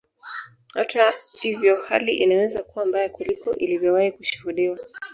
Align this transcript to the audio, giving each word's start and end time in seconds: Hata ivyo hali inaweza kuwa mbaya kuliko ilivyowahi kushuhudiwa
Hata 0.73 1.13
ivyo 1.43 1.75
hali 1.81 2.15
inaweza 2.15 2.63
kuwa 2.63 2.85
mbaya 2.85 3.09
kuliko 3.09 3.55
ilivyowahi 3.55 4.11
kushuhudiwa 4.11 4.77